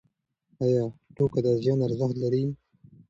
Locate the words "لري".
2.23-2.43